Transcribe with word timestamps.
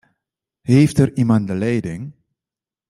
Heeft 0.61 0.97
er 0.99 1.17
iemand 1.17 1.47
de 1.47 1.53
leiding? 1.55 2.13